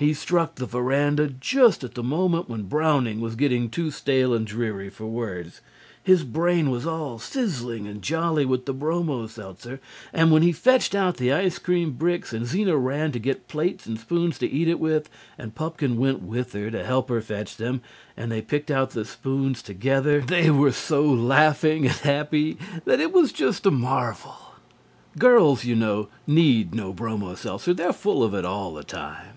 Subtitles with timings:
[0.00, 4.46] He struck the verandah just at the moment when Browning was getting too stale and
[4.46, 5.60] dreary for words.
[6.00, 9.80] His brain was all sizzling and jolly with the bromo seltzer,
[10.12, 13.86] and when he fetched out the ice cream bricks and Zena ran to get plates
[13.86, 17.80] and spoons to eat it with, and Pupkin went with her to help fetch them
[18.16, 23.12] and they picked out the spoons together, they were so laughing and happy that it
[23.12, 24.36] was just a marvel.
[25.18, 27.74] Girls, you know, need no bromo seltzer.
[27.74, 29.34] They're full of it all the time.